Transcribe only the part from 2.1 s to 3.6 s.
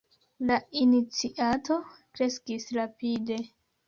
kreskis rapide.